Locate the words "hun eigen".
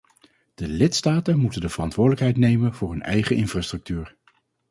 2.91-3.35